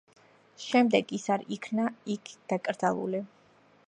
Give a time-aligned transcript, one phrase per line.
[0.61, 3.21] შემდეგ ის არ იქნა იქ დაკრძალული.